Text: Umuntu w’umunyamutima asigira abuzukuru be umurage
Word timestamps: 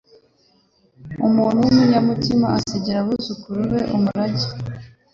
Umuntu 1.27 1.59
w’umunyamutima 1.63 2.47
asigira 2.59 2.97
abuzukuru 3.01 3.59
be 3.71 3.79
umurage 3.95 4.47